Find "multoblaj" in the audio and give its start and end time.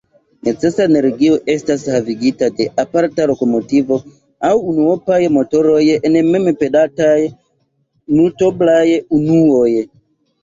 8.21-8.81